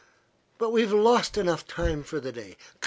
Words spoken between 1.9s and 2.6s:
for one day.